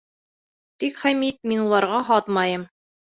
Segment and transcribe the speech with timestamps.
[0.83, 2.65] Тик, Хәмит, мин уларға һатмайым.